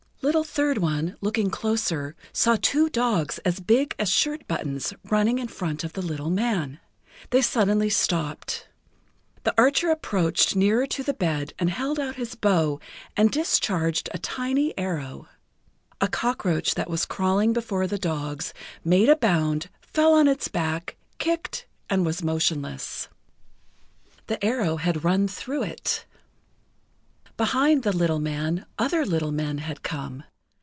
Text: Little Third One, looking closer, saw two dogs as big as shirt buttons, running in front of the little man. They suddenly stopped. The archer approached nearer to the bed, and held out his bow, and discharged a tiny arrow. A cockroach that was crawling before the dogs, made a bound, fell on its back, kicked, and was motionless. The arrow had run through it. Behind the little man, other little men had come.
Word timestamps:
Little 0.23 0.43
Third 0.43 0.77
One, 0.77 1.15
looking 1.19 1.49
closer, 1.49 2.15
saw 2.31 2.55
two 2.55 2.91
dogs 2.91 3.39
as 3.39 3.59
big 3.59 3.95
as 3.97 4.11
shirt 4.11 4.47
buttons, 4.47 4.93
running 5.05 5.39
in 5.39 5.47
front 5.47 5.83
of 5.83 5.93
the 5.93 6.01
little 6.03 6.29
man. 6.29 6.79
They 7.31 7.41
suddenly 7.41 7.89
stopped. 7.89 8.67
The 9.45 9.53
archer 9.57 9.89
approached 9.89 10.55
nearer 10.55 10.85
to 10.85 11.01
the 11.01 11.15
bed, 11.15 11.55
and 11.57 11.71
held 11.71 11.99
out 11.99 12.17
his 12.17 12.35
bow, 12.35 12.79
and 13.17 13.31
discharged 13.31 14.09
a 14.13 14.19
tiny 14.19 14.77
arrow. 14.77 15.27
A 15.99 16.07
cockroach 16.07 16.75
that 16.75 16.87
was 16.89 17.07
crawling 17.07 17.51
before 17.51 17.87
the 17.87 17.97
dogs, 17.97 18.53
made 18.85 19.09
a 19.09 19.15
bound, 19.15 19.71
fell 19.81 20.13
on 20.13 20.27
its 20.27 20.47
back, 20.49 20.97
kicked, 21.17 21.65
and 21.89 22.05
was 22.05 22.21
motionless. 22.23 23.07
The 24.27 24.45
arrow 24.45 24.75
had 24.75 25.03
run 25.03 25.27
through 25.27 25.63
it. 25.63 26.05
Behind 27.37 27.81
the 27.81 27.95
little 27.95 28.19
man, 28.19 28.67
other 28.77 29.03
little 29.03 29.31
men 29.31 29.57
had 29.59 29.81
come. 29.81 30.21